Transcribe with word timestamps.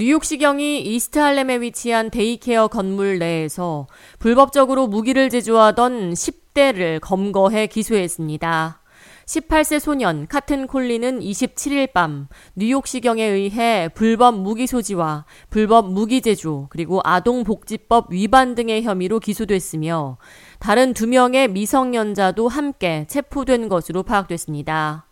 뉴욕시경이 0.00 0.80
이스트 0.80 1.18
할렘에 1.18 1.60
위치한 1.60 2.08
데이케어 2.08 2.68
건물 2.68 3.18
내에서 3.18 3.86
불법적으로 4.18 4.86
무기를 4.86 5.28
제조하던 5.28 6.14
10대를 6.14 7.00
검거해 7.02 7.66
기소했습니다. 7.66 8.80
18세 9.26 9.78
소년 9.78 10.26
카튼 10.26 10.66
콜리는 10.68 11.20
27일 11.20 11.92
밤 11.92 12.28
뉴욕시경에 12.56 13.22
의해 13.22 13.90
불법 13.94 14.40
무기 14.40 14.66
소지와 14.66 15.26
불법 15.50 15.92
무기 15.92 16.22
제조 16.22 16.68
그리고 16.70 17.02
아동복지법 17.04 18.10
위반 18.10 18.54
등의 18.54 18.82
혐의로 18.82 19.20
기소됐으며 19.20 20.16
다른 20.60 20.94
두 20.94 21.08
명의 21.08 21.46
미성년자도 21.46 22.48
함께 22.48 23.04
체포된 23.06 23.68
것으로 23.68 24.02
파악됐습니다. 24.02 25.09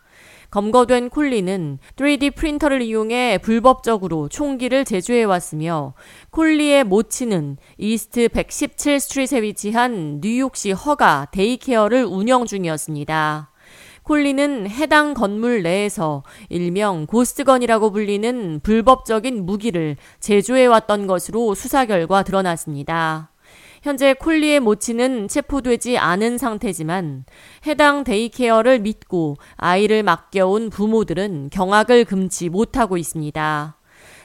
검거된 0.51 1.11
콜리는 1.11 1.79
3D 1.97 2.35
프린터를 2.35 2.81
이용해 2.81 3.39
불법적으로 3.39 4.29
총기를 4.29 4.85
제조해 4.85 5.25
왔으며 5.25 5.95
콜리의 6.31 6.85
모친은 6.85 7.59
이스트 7.77 8.29
117 8.29 8.99
스트릿에 8.99 9.43
위치한 9.43 10.21
뉴욕시 10.23 10.73
허가 10.73 11.27
daycare를 11.33 12.05
운영 12.05 12.47
중이었습니다. 12.47 13.53
콜리는 14.05 14.71
해당 14.71 15.13
건물 15.13 15.63
내에서 15.63 16.23
일명 16.49 17.05
ghost 17.05 17.38
gun이라고 17.38 17.91
불리는 17.91 18.61
불법적인 18.63 19.45
무기를 19.45 19.97
제조해 20.21 20.65
왔던 20.65 21.07
것으로 21.07 21.55
수사 21.55 21.85
결과 21.85 22.23
드러났습니다. 22.23 23.31
현재 23.83 24.15
콜리의 24.15 24.61
모친은 24.61 25.29
체포되지 25.29 25.99
않은 25.99 26.39
상태지만 26.39 27.25
해당 27.67 28.05
daycare를 28.05 28.81
믿고 28.81 29.37
아이를 29.57 30.03
맡겨온 30.03 30.71
부모들은 30.71 31.51
경악을 31.53 32.05
금치 32.05 32.49
못하고 32.49 32.97
있습니다. 32.97 33.79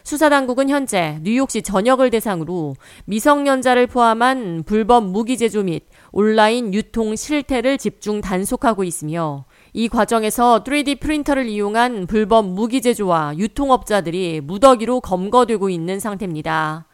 수사당국은 0.04 0.70
현재 0.70 1.20
뉴욕시 1.22 1.62
전역을 1.62 2.10
대상으로 2.10 2.76
미성년자를 3.06 3.88
포함한 3.88 4.64
불법 4.66 5.06
무기 5.06 5.38
제조 5.38 5.64
및 5.64 5.86
온라인 6.12 6.74
유통 6.74 7.16
실태를 7.16 7.78
집중 7.78 8.20
단속하고 8.20 8.84
있으며 8.84 9.46
이 9.72 9.88
과정에서 9.88 10.64
3D 10.64 11.00
프린터를 11.00 11.48
이용한 11.48 12.08
불법 12.08 12.46
무기 12.46 12.82
제조와 12.82 13.38
유통업자들이 13.38 14.42
무더기로 14.42 15.00
검거되고 15.00 15.70
있는 15.70 16.00
상태입니다. 16.02 16.86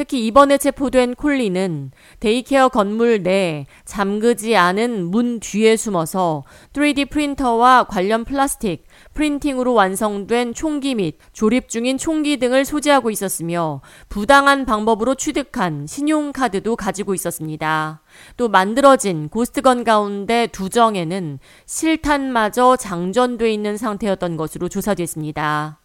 특히 0.00 0.26
이번에 0.26 0.56
체포된 0.56 1.14
콜리는 1.14 1.90
daycare 2.20 2.70
건물 2.70 3.22
내 3.22 3.66
잠그지 3.84 4.56
않은 4.56 5.04
문 5.10 5.40
뒤에 5.40 5.76
숨어서 5.76 6.42
3D 6.72 7.10
프린터와 7.10 7.84
관련 7.84 8.24
플라스틱, 8.24 8.86
프린팅으로 9.12 9.74
완성된 9.74 10.54
총기 10.54 10.94
및 10.94 11.18
조립 11.34 11.68
중인 11.68 11.98
총기 11.98 12.38
등을 12.38 12.64
소지하고 12.64 13.10
있었으며 13.10 13.82
부당한 14.08 14.64
방법으로 14.64 15.16
취득한 15.16 15.86
신용카드도 15.86 16.76
가지고 16.76 17.12
있었습니다. 17.12 18.00
또 18.38 18.48
만들어진 18.48 19.28
ghost 19.28 19.63
gun 19.63 19.84
가운데 19.84 20.46
두 20.46 20.70
정에는 20.70 21.38
실탄마저 21.66 22.76
장전돼 22.76 23.52
있는 23.52 23.76
상태였던 23.76 24.38
것으로 24.38 24.70
조사됐습니다. 24.70 25.79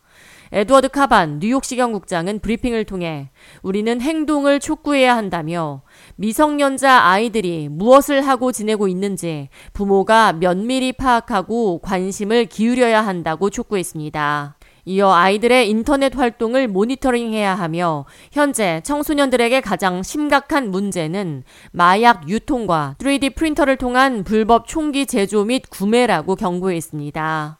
에드워드 0.56 0.88
카반 0.88 1.39
뉴욕시경 1.39 1.92
국장은 1.92 2.39
브리핑을 2.39 2.86
통해 2.86 3.30
우리는 3.61 4.00
행동을 4.00 4.61
촉구해야 4.61 5.14
한다며 5.17 5.81
미성년자 6.16 7.02
아이들이 7.03 7.67
무엇을 7.67 8.25
하고 8.25 8.53
지내고 8.53 8.88
있는지 8.88 9.50
부모가 9.73 10.31
면밀히 10.31 10.94
파악하고 10.94 11.80
관심을 11.80 12.45
기울여야 12.45 13.06
한다고 13.06 13.50
촉구했습니다. 13.50 14.56
이어 14.86 15.11
아이들의 15.11 15.70
인터넷 15.70 16.16
활동을 16.16 16.70
모니터링해야 16.70 17.53
하며 17.53 18.06
현재 18.31 18.80
청소년들에게 18.86 19.59
가장 19.59 20.03
심각한 20.03 20.72
문제는 20.72 21.44
마약 21.73 22.30
유통과 22.30 22.95
3D 23.00 23.36
프린터를 23.36 23.76
통한 23.76 24.23
불법 24.23 24.67
총기 24.70 25.05
제조 25.05 25.43
및 25.43 25.64
구매라고 25.70 26.37
경고했습니다. 26.37 27.58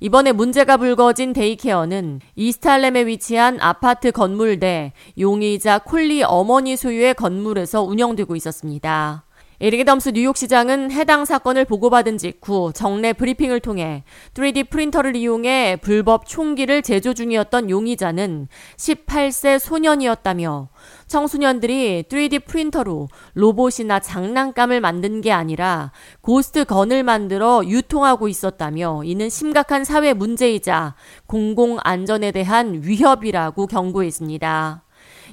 이번에 0.00 0.32
문제가 0.32 0.78
불거진 0.78 1.34
daycare는 1.34 2.20
이스트 2.34 2.70
할렘에 2.70 3.06
위치한 3.06 3.58
아파트 3.60 4.10
건물 4.12 4.58
내 4.58 4.92
용의자 5.18 5.80
콜리 5.80 6.22
어머니 6.22 6.74
소유의 6.76 7.14
건물에서 7.14 7.82
운영되고 7.82 8.34
있었습니다. 8.34 9.24
에릭 9.62 9.84
애덤스 9.84 10.12
뉴욕 10.14 10.38
시장은 10.38 10.90
해당 10.90 11.26
사건을 11.26 11.66
보고받은 11.66 12.16
직후 12.16 12.72
정례 12.72 13.12
브리핑을 13.12 13.60
통해 13.60 14.04
3D 14.32 14.70
프린터를 14.70 15.14
이용해 15.14 15.80
불법 15.82 16.24
총기를 16.24 16.80
제조 16.80 17.12
중이었던 17.12 17.68
용의자는 17.68 18.48
18세 18.78 19.58
소년이었다며 19.58 20.70
청소년들이 21.08 22.04
3D 22.08 22.46
프린터로 22.46 23.08
로봇이나 23.34 24.00
장난감을 24.00 24.80
만든 24.80 25.20
게 25.20 25.30
아니라 25.30 25.92
ghost 26.22 26.64
gun을 26.64 27.02
만들어 27.02 27.60
유통하고 27.62 28.28
있었다며 28.28 29.02
이는 29.04 29.28
심각한 29.28 29.84
사회 29.84 30.14
문제이자 30.14 30.94
공공 31.26 31.76
안전에 31.84 32.32
대한 32.32 32.80
위협이라고 32.82 33.66
경고했습니다. 33.66 34.84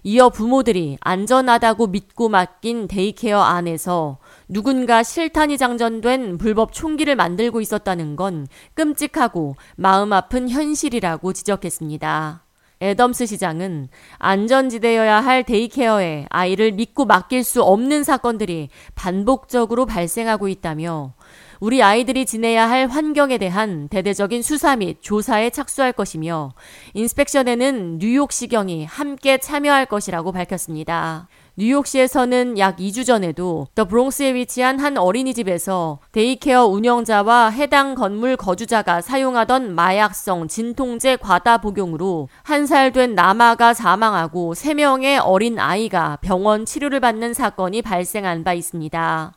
이어 0.04 0.30
부모들이 0.30 0.98
안전하다고 1.02 1.88
믿고 1.88 2.30
맡긴 2.30 2.88
daycare 2.88 3.40
안에서 3.40 4.18
누군가 4.48 5.04
실탄이 5.04 5.58
장전된 5.58 6.38
불법 6.38 6.74
총기를 6.74 7.16
만들고 7.16 7.62
있었다는 7.62 8.16
건 8.16 8.48
끔찍하고 8.74 9.56
마음 9.76 10.14
아픈 10.14 10.50
현실이라고 10.50 11.34
지적했습니다. 11.34 12.47
애덤스 12.80 13.26
시장은 13.26 13.90
안전지대여야 14.20 15.22
할 15.22 15.44
daycare에 15.44 16.28
아이를 16.30 16.74
믿고 16.74 17.06
맡길 17.06 17.44
수 17.44 17.64
없는 17.64 18.04
사건들이 18.04 18.70
반복적으로 18.94 19.86
발생하고 19.86 20.48
있다며 20.48 21.14
우리 21.60 21.82
아이들이 21.82 22.26
지내야 22.28 22.70
할 22.70 22.88
환경에 22.88 23.40
대한 23.40 23.88
대대적인 23.88 24.44
수사 24.44 24.76
및 24.76 24.98
조사에 25.02 25.50
착수할 25.50 25.92
것이며 25.92 26.54
inspection에는 26.94 27.98
뉴욕시경이 27.98 28.86
함께 28.86 29.40
참여할 29.40 29.88
것이라고 29.88 30.32
밝혔습니다. 30.32 31.28
뉴욕시에서는 31.60 32.60
약 32.60 32.78
2주 32.78 33.04
전에도 33.04 33.66
더 33.74 33.86
브롱스에 33.86 34.36
위치한 34.36 34.80
한 34.80 34.96
어린이집에서 34.96 35.98
daycare 36.12 36.66
운영자와 36.66 37.50
해당 37.50 37.96
건물 37.96 38.38
거주자가 38.38 39.02
사용하던 39.02 39.74
마약성 39.74 40.50
진통제 40.50 41.16
과다 41.16 41.58
복용으로 41.58 42.30
한 42.44 42.68
살 42.68 42.92
된 42.92 43.16
남아가 43.16 43.74
사망하고 43.74 44.54
3명의 44.54 45.20
어린 45.24 45.58
아이가 45.58 46.20
병원 46.22 46.64
치료를 46.64 47.00
받는 47.00 47.34
사건이 47.34 47.82
발생한 47.82 48.44
바 48.44 48.54
있습니다. 48.54 49.34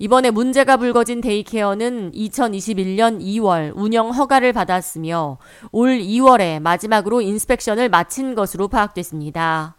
이번에 0.00 0.30
문제가 0.32 0.76
불거진 0.76 1.20
daycare는 1.20 2.10
2021년 2.12 3.20
2월 3.20 3.70
운영 3.76 4.10
허가를 4.10 4.52
받았으며 4.52 5.38
올 5.70 5.98
2월에 6.00 6.58
마지막으로 6.58 7.20
inspection을 7.20 7.90
마친 7.90 8.34
것으로 8.34 8.66
파악됐습니다. 8.66 9.76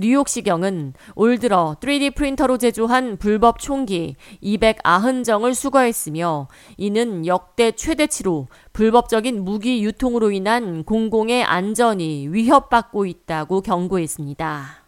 뉴욕시경은 0.00 0.94
올 1.16 1.38
들어 1.38 1.76
3D 1.80 2.14
프린터로 2.14 2.56
제조한 2.56 3.16
불법 3.16 3.58
총기 3.58 4.14
290정을 4.44 5.54
수거했으며 5.54 6.46
이는 6.76 7.26
역대 7.26 7.72
최대치로 7.72 8.46
불법적인 8.72 9.42
무기 9.42 9.82
유통으로 9.82 10.30
인한 10.30 10.84
공공의 10.84 11.42
안전이 11.42 12.28
위협받고 12.28 13.06
있다고 13.06 13.60
경고했습니다. 13.60 14.84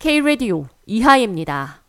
K-Radio 0.00 0.66
이하입니다. 0.86 1.85